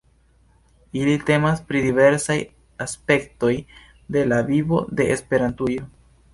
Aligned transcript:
Ili 1.01 1.11
temas 1.27 1.61
pri 1.73 1.83
diversaj 1.89 2.39
aspektoj 2.87 3.53
de 4.17 4.27
la 4.33 4.43
vivo 4.51 4.83
de 5.01 5.11
Esperantujo. 5.19 5.91